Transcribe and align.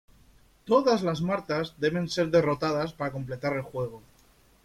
Todas 0.65 1.03
las 1.03 1.21
Martas 1.21 1.75
debe 1.77 2.07
ser 2.07 2.31
derrotadas 2.31 2.91
para 2.91 3.11
completar 3.11 3.55
el 3.55 3.61
juego. 3.61 4.01